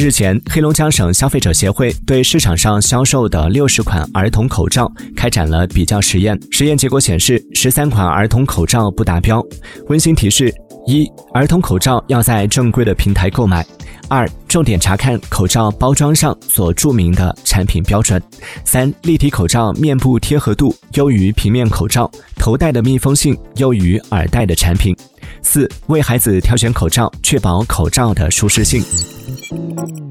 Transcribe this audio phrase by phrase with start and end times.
[0.00, 6.40] 日前，黑龙江省消费者协会对市场上销售的六十款儿童口罩开展了比较实验。
[6.50, 9.44] 实验结果显示，十三款儿童口罩不达标。
[9.88, 10.50] 温馨提示：
[10.86, 13.62] 一、儿童口罩要在正规的平台购买；
[14.08, 18.18] 二、重点查看口罩包装上所注明的产品标准；
[18.64, 24.94] 三、立体口罩面部贴合度优于平面口罩，头戴的密封性优于耳戴的产品；
[25.42, 28.82] 四、为孩子挑选口罩，确保口罩的舒适性。
[29.50, 30.09] Música